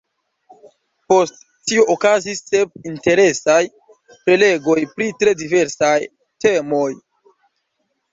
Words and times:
Post 1.11 1.35
tio 1.71 1.83
okazis 1.95 2.39
sep 2.47 2.87
interesaj 2.91 3.57
prelegoj 4.23 4.79
pri 4.95 5.11
tre 5.21 5.35
diversaj 5.43 5.93
temoj. 6.47 6.89